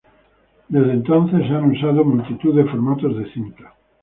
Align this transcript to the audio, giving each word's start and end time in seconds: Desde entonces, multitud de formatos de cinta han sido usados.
Desde 0.67 0.93
entonces, 0.93 1.41
multitud 1.51 2.55
de 2.55 2.65
formatos 2.65 3.15
de 3.19 3.31
cinta 3.33 3.39
han 3.39 3.53
sido 3.59 3.63
usados. 3.65 3.77